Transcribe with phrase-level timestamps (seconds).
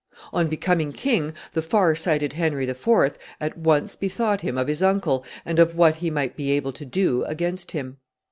[0.33, 3.19] On becoming king, the far sighted Henry IV.
[3.39, 6.85] at once bethought him of his uncle and of what he might be able to
[6.87, 7.97] do against him.